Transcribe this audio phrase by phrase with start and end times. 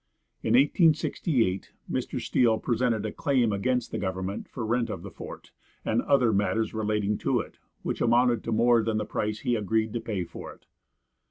[0.41, 2.19] In 1868 Mr.
[2.19, 5.51] Steele presented a claim against the government for rent of the fort
[5.85, 9.93] and other matters relating to it, which amounted to more than the price he agreed
[9.93, 10.65] to pay for it.